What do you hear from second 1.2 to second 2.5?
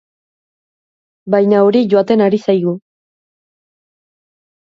Baina hori joaten ari